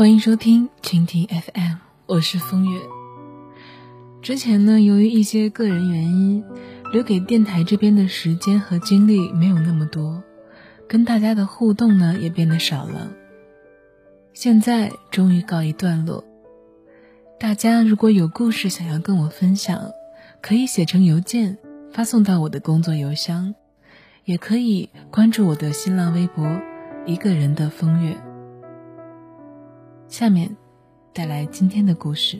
[0.00, 2.80] 欢迎收听蜻蜓 FM，我是风月。
[4.22, 6.42] 之前呢，由于一些个人原因，
[6.90, 10.22] 留给电台这边的时间和精力没有那么多，
[10.88, 13.12] 跟大家的互动呢也变得少了。
[14.32, 16.24] 现在终于告一段落。
[17.38, 19.90] 大家如果有故事想要跟我分享，
[20.40, 21.58] 可以写成邮件
[21.92, 23.54] 发送到我的工作邮箱，
[24.24, 26.58] 也可以关注我的新浪微博
[27.04, 28.16] “一个人的风月”。
[30.10, 30.56] 下面
[31.12, 32.36] 带来今天的故事。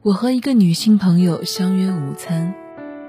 [0.00, 2.54] 我和一个女性朋友相约午餐，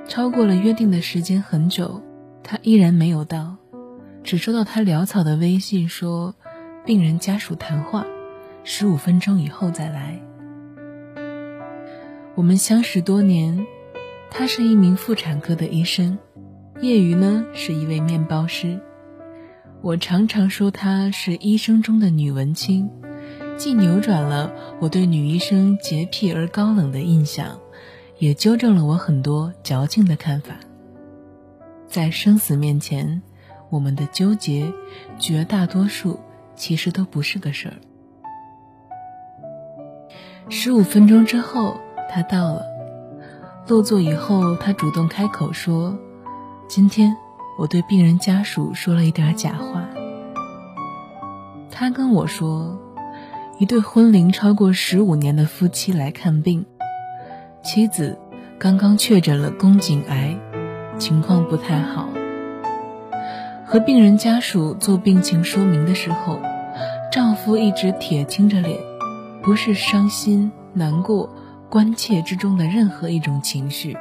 [0.09, 2.01] 超过了约定的时间很久，
[2.43, 3.55] 她依然没有到，
[4.21, 6.35] 只收到她潦草的微信说
[6.85, 8.05] ：“病人家属谈话，
[8.65, 10.21] 十五分钟以后再来。”
[12.35, 13.65] 我们相识多年，
[14.29, 16.19] 他是一名妇产科的医生，
[16.81, 18.77] 业余呢是一位面包师。
[19.81, 22.89] 我常常说她是医生中的女文青。
[23.57, 27.59] 既扭转了我对女医生洁癖而高冷的印象，
[28.17, 30.55] 也纠正了我很多矫情的看法。
[31.87, 33.21] 在生死面前，
[33.69, 34.73] 我们的纠结，
[35.19, 36.19] 绝大多数
[36.55, 37.75] 其实都不是个事儿。
[40.49, 41.79] 十五分钟之后，
[42.09, 42.65] 他到了。
[43.67, 45.97] 落座以后，他主动开口说
[46.67, 47.15] ：“今天
[47.57, 49.85] 我对病人家属说了一点假话。”
[51.71, 52.79] 他跟我说。
[53.59, 56.65] 一对婚龄超过十五年的夫妻来看病，
[57.61, 58.17] 妻子
[58.57, 60.35] 刚刚确诊了宫颈癌，
[60.97, 62.09] 情况不太好。
[63.63, 66.39] 和病人家属做病情说明的时候，
[67.11, 68.79] 丈夫一直铁青着脸，
[69.43, 71.29] 不是伤心、难过、
[71.69, 73.95] 关切之中的任何一种情绪，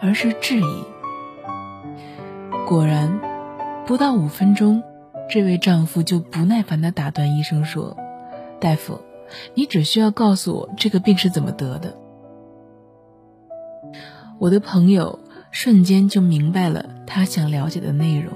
[0.00, 0.84] 而是质疑。
[2.70, 3.20] 果然，
[3.84, 4.84] 不到五分钟，
[5.28, 7.96] 这位丈夫就不耐烦地打断医生说。
[8.60, 9.00] 大夫，
[9.54, 11.96] 你只需要告诉我这个病是怎么得的。
[14.38, 15.18] 我的朋友
[15.50, 18.32] 瞬间就明白了他想了解的内容，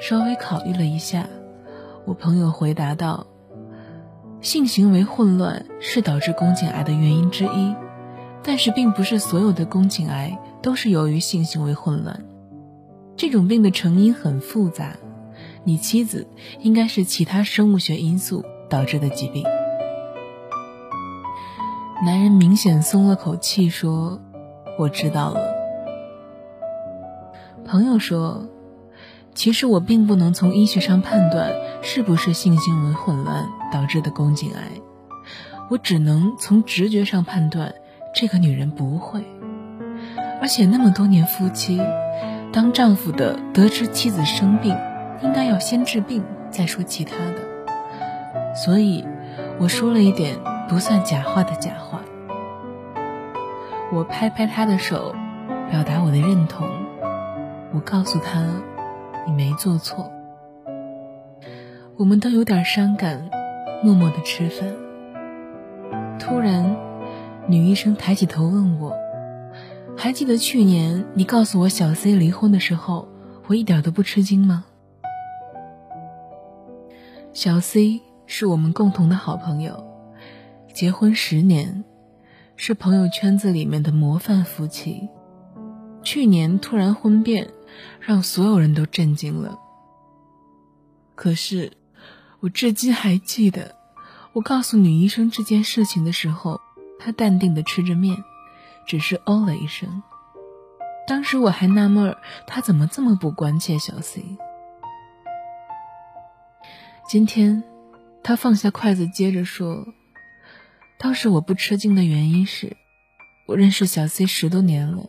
[0.00, 1.26] 稍微考虑了一下，
[2.04, 3.26] 我朋友回答道
[4.40, 7.74] ：“性行为混乱是导致宫颈癌的原因之一，
[8.44, 12.22] 但是并不是所有的宫颈癌都是由于性行为混乱。
[13.22, 14.96] 这种病的成因很复杂，
[15.62, 16.26] 你妻子
[16.58, 19.44] 应该是其他生物学因素。”导致的疾病。
[22.04, 24.20] 男人明显松了口气，说
[24.76, 25.54] ：“我知道了。”
[27.64, 28.48] 朋友说
[29.36, 34.62] ：“其实我并不能从医学上判断是不是性行为混乱导致的宫颈癌，
[35.70, 37.72] 我只能从直觉上判断
[38.16, 39.22] 这个女人不会。
[40.40, 41.80] 而且那么多年夫妻，
[42.52, 44.76] 当丈夫的得知妻子生病，
[45.22, 47.36] 应该要先治病再说其他的。”
[48.54, 49.06] 所以，
[49.58, 50.36] 我说了一点
[50.68, 52.00] 不算假话的假话。
[53.90, 55.14] 我拍拍他的手，
[55.70, 56.68] 表达我的认同。
[57.72, 58.44] 我告诉他，
[59.26, 60.10] 你没做错。
[61.96, 63.30] 我们都有点伤感，
[63.82, 64.68] 默默的吃饭。
[66.18, 66.76] 突然，
[67.46, 68.94] 女医生抬起头问我
[70.02, 73.06] ：“还记得去年你告诉我小 C 离婚的时候，
[73.46, 74.64] 我一点都不吃惊吗？”
[77.32, 78.02] 小 C。
[78.26, 79.84] 是我们共同的好朋友，
[80.72, 81.84] 结婚十年，
[82.56, 85.08] 是朋友圈子里面的模范夫妻。
[86.02, 87.50] 去年突然婚变，
[88.00, 89.58] 让所有人都震惊了。
[91.14, 91.72] 可是，
[92.40, 93.76] 我至今还记得，
[94.32, 96.58] 我告诉女医生这件事情的时候，
[96.98, 98.16] 她淡定的吃着面，
[98.86, 100.02] 只是哦了一声。
[101.06, 104.24] 当时我还纳闷儿，她怎么这么不关切小 C。
[107.08, 107.62] 今天。
[108.24, 109.84] 他放下筷子，接着说
[110.96, 112.76] ：“当时我不吃惊的原因是，
[113.48, 115.06] 我认识小 C 十多年了，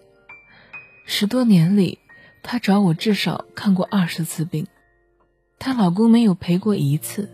[1.05, 2.00] 十多年里，
[2.41, 4.66] 她找我至少看过二十次病，
[5.59, 7.29] 她老公没有陪过一次。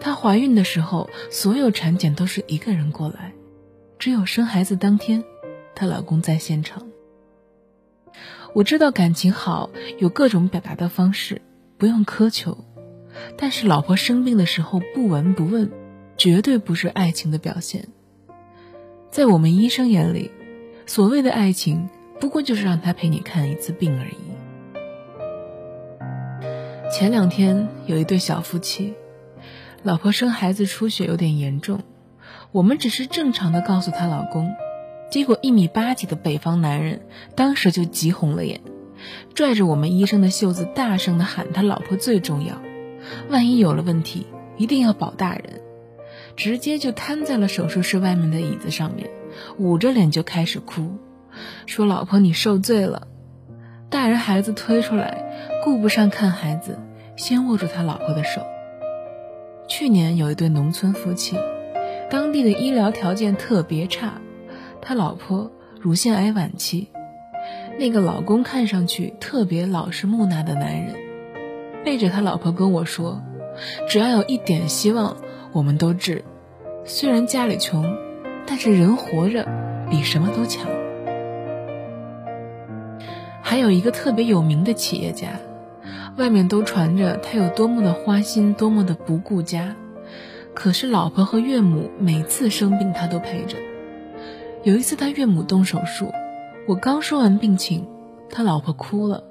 [0.00, 3.32] 她怀孕的时候，所有产检都是一个人过来，
[4.00, 5.22] 只有生孩子当天，
[5.76, 6.88] 她老公在现场。
[8.52, 11.40] 我知道感情好有各种表达的方式，
[11.78, 12.58] 不用苛求。”
[13.38, 15.70] 但是老婆生病的时候不闻不问，
[16.18, 17.88] 绝对不是爱情的表现。
[19.10, 20.30] 在我们医生眼里，
[20.84, 21.88] 所谓的爱情
[22.20, 24.16] 不过就是让他陪你看一次病而已。
[26.92, 28.92] 前两天有一对小夫妻，
[29.82, 31.80] 老婆生孩子出血有点严重，
[32.52, 34.54] 我们只是正常的告诉她老公，
[35.10, 37.00] 结果一米八几的北方男人
[37.34, 38.60] 当时就急红了眼，
[39.34, 42.60] 拽着我们医生的袖子大声的喊他老婆最重要。
[43.28, 44.26] 万一有了问题，
[44.56, 45.60] 一定要保大人。
[46.34, 49.08] 直接就瘫在了手术室外面的椅子上面，
[49.56, 50.98] 捂着脸就开始哭，
[51.64, 53.06] 说：“老婆，你受罪了。”
[53.88, 55.24] 大人孩子推出来，
[55.64, 56.78] 顾不上看孩子，
[57.16, 58.42] 先握住他老婆的手。
[59.66, 61.38] 去年有一对农村夫妻，
[62.10, 64.20] 当地的医疗条件特别差，
[64.88, 65.50] 他老婆
[65.80, 66.90] 乳腺癌晚期，
[67.76, 70.94] 那个老公看上去特别老实木讷的男人，
[71.84, 73.20] 背着他老婆跟我说
[73.90, 75.16] ：“只要有一点希望。”
[75.50, 76.22] 我们都治，
[76.84, 77.96] 虽然家里穷，
[78.46, 79.48] 但是人活着
[79.90, 80.64] 比什么都强。
[83.42, 85.30] 还有一个特别有名的企业家，
[86.16, 89.74] 外面都传着他有多么的花心，多么的不顾家。
[90.54, 93.56] 可是老婆和岳母每次生病他都陪着。
[94.66, 96.12] 有一次他岳母动手术，
[96.66, 97.86] 我刚说完病情，
[98.28, 99.22] 他老婆哭了，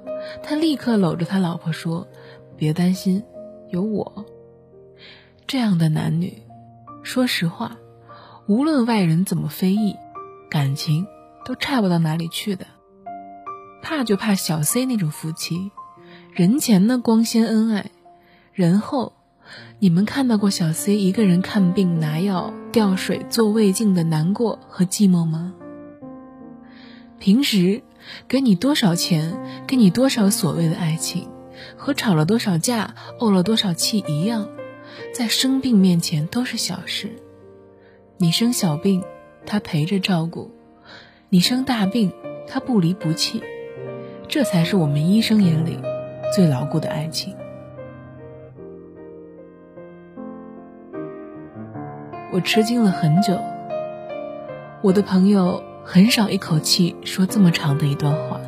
[0.42, 2.08] 他立刻搂着他老婆说
[2.56, 3.22] ：“别担心，
[3.68, 4.24] 有我。”
[5.46, 6.42] 这样的男女，
[7.02, 7.76] 说实话，
[8.48, 9.94] 无论外人怎么非议，
[10.48, 11.06] 感情
[11.44, 12.66] 都差不到哪里去的。
[13.82, 15.70] 怕就怕小 C 那种夫妻，
[16.32, 17.90] 人前呢光鲜恩爱，
[18.54, 19.12] 人后，
[19.78, 25.54] 你们看到过小 C 一个人看病、拿药、吊水、做胃镜的难过和寂寞吗？
[27.18, 27.82] 平时
[28.28, 31.28] 给你多少钱，给你多少所谓的爱情，
[31.76, 34.48] 和吵了多少架、怄了多少气一样。
[35.12, 37.10] 在生病面前都是小事，
[38.18, 39.02] 你生小病，
[39.44, 40.50] 他陪着照顾；
[41.28, 42.12] 你生大病，
[42.46, 43.42] 他不离不弃。
[44.28, 45.78] 这才是我们医生眼里
[46.34, 47.34] 最牢固的爱情。
[52.32, 53.40] 我吃惊了很久，
[54.82, 58.40] 我的朋友很少一口气说这么长的一段话。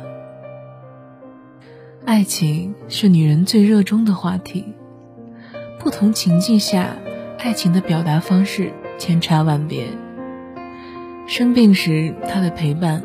[2.05, 4.73] 爱情是女人最热衷的话题。
[5.79, 6.97] 不同情境下，
[7.37, 9.87] 爱情的表达方式千差万别。
[11.25, 13.01] 生病时，他的陪伴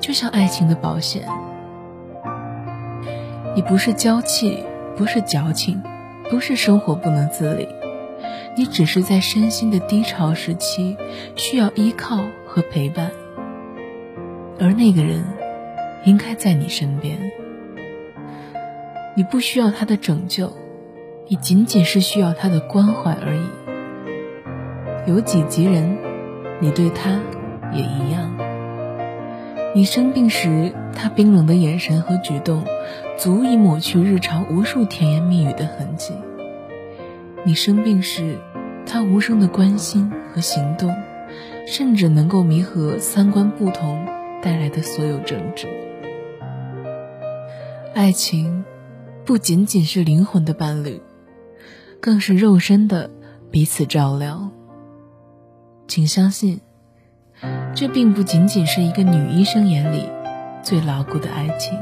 [0.00, 1.28] 就像爱情的保险。
[3.54, 4.64] 你不是娇气，
[4.96, 5.80] 不是矫情，
[6.28, 7.68] 不是生活不能自理，
[8.56, 10.96] 你只是在身心的低潮时期
[11.34, 13.10] 需要依靠和陪伴，
[14.58, 15.24] 而那个人
[16.04, 17.30] 应该在你身边。
[19.14, 20.52] 你不需要他的拯救。
[21.28, 25.10] 你仅仅是需要他的关怀而已。
[25.10, 25.98] 有几急人，
[26.60, 27.18] 你对他
[27.72, 28.38] 也一样。
[29.74, 32.62] 你生病时，他冰冷的眼神和举动，
[33.18, 36.14] 足以抹去日常无数甜言蜜语的痕迹。
[37.46, 38.40] 你生病时，
[38.84, 40.92] 他无声的关心和行动，
[41.64, 44.04] 甚至能够弥合三观不同
[44.42, 45.68] 带来的所有争执。
[47.94, 48.64] 爱情，
[49.24, 51.00] 不仅仅是灵魂的伴侣。
[52.00, 53.10] 更是肉身的
[53.52, 54.50] 彼此照料。
[55.86, 56.60] 请相信，
[57.76, 60.08] 这并不仅仅是一个女医生眼里
[60.64, 61.78] 最牢固的爱情。